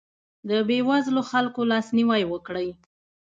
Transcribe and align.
د 0.49 0.51
بېوزلو 0.67 1.21
خلکو 1.31 1.61
لاسنیوی 1.71 2.23
وکړئ. 2.27 2.69